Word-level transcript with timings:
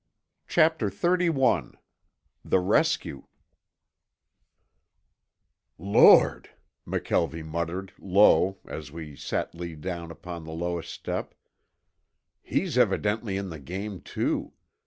CHAPTER 0.47 0.89
XXXI 0.89 1.75
THE 2.43 2.59
RESCUE 2.59 3.27
"Lord," 5.77 6.49
McKelvie 6.87 7.45
muttered 7.45 7.93
low, 7.99 8.57
as 8.65 8.91
we 8.91 9.15
set 9.15 9.53
Lee 9.53 9.75
down 9.75 10.09
upon 10.09 10.43
the 10.43 10.53
lowest 10.53 10.91
step. 10.91 11.35
"He's 12.41 12.79
evidently 12.79 13.37
in 13.37 13.51
the 13.51 13.59
game, 13.59 14.01
too. 14.01 14.53